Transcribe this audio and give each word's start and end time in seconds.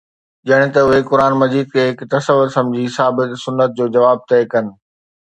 ڄڻ 0.47 0.61
ته 0.75 0.79
اهي 0.85 1.01
قرآن 1.09 1.33
مجيد 1.41 1.65
کي 1.75 1.81
هڪ 1.89 1.99
تصور 2.13 2.45
سمجهي، 2.55 2.87
ثابت 2.97 3.27
سنت 3.43 3.69
جو 3.81 3.85
جواب 3.99 4.17
طئي 4.33 4.45
ڪن. 4.55 4.65